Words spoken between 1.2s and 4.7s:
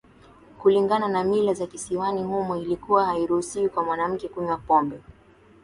mila za Kisiwani humo ilikua hairuhusiwi kwa mwanamke kunywa